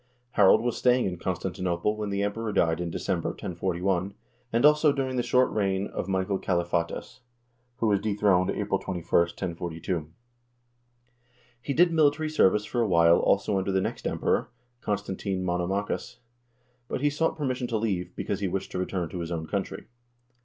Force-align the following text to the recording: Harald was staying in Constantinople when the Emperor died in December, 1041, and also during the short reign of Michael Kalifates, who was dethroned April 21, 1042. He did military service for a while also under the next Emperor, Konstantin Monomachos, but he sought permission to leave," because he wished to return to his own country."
Harald 0.31 0.61
was 0.63 0.75
staying 0.75 1.05
in 1.05 1.15
Constantinople 1.19 1.95
when 1.95 2.09
the 2.09 2.23
Emperor 2.23 2.51
died 2.51 2.81
in 2.81 2.89
December, 2.89 3.29
1041, 3.29 4.15
and 4.51 4.65
also 4.65 4.91
during 4.91 5.15
the 5.15 5.21
short 5.21 5.51
reign 5.51 5.85
of 5.85 6.07
Michael 6.09 6.39
Kalifates, 6.39 7.19
who 7.77 7.85
was 7.85 7.99
dethroned 7.99 8.49
April 8.49 8.79
21, 8.79 9.03
1042. 9.07 10.07
He 11.61 11.73
did 11.75 11.93
military 11.93 12.29
service 12.29 12.65
for 12.65 12.81
a 12.81 12.87
while 12.87 13.19
also 13.19 13.59
under 13.59 13.71
the 13.71 13.79
next 13.79 14.07
Emperor, 14.07 14.49
Konstantin 14.81 15.45
Monomachos, 15.45 16.17
but 16.87 17.01
he 17.01 17.11
sought 17.11 17.37
permission 17.37 17.67
to 17.67 17.77
leave," 17.77 18.11
because 18.15 18.39
he 18.39 18.47
wished 18.47 18.71
to 18.71 18.79
return 18.79 19.07
to 19.09 19.19
his 19.19 19.31
own 19.31 19.45
country." 19.45 19.85